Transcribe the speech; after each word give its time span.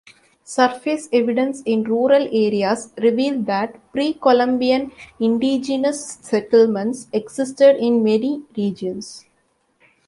Surface 0.43 1.07
evidence 1.13 1.61
in 1.61 1.83
rural 1.83 2.23
areas 2.33 2.91
reveal 2.97 3.39
that 3.43 3.79
pre-Columbian 3.91 4.91
indigenous 5.19 6.13
settlements 6.23 7.05
existed 7.13 7.75
in 7.75 8.01
many 8.03 8.41
regions. 8.57 9.27